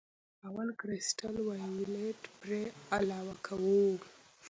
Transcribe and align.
اول 0.47 0.69
کرسټل 0.79 1.35
وایولېټ 1.47 2.19
پرې 2.39 2.61
علاوه 2.97 3.35
کوو. 3.45 3.81